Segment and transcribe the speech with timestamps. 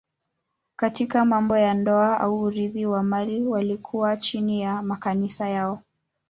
[0.75, 5.81] Katika mambo ya ndoa au urithi wa mali walikuwa chini ya makanisa yao.